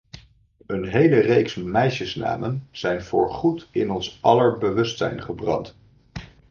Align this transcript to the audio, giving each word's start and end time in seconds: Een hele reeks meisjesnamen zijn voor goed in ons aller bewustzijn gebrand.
Een 0.65 0.85
hele 0.85 1.19
reeks 1.19 1.55
meisjesnamen 1.55 2.67
zijn 2.71 3.03
voor 3.03 3.29
goed 3.31 3.67
in 3.71 3.91
ons 3.91 4.17
aller 4.21 4.57
bewustzijn 4.57 5.21
gebrand. 5.23 5.75